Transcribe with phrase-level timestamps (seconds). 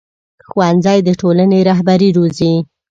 [0.49, 2.53] ښوونځی د ټولنې رهبري روزي